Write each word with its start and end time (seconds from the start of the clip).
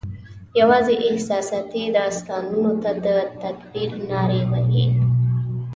یوازي 0.59 0.95
احساساتي 1.09 1.83
داستانونو 1.97 2.71
ته 2.83 2.91
د 3.05 3.07
تکبیر 3.41 3.89
نارې 4.09 4.41
وهي 4.51 4.85